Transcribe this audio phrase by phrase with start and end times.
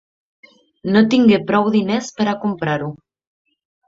[0.95, 2.89] No tingué prou diners per a comprar-ho.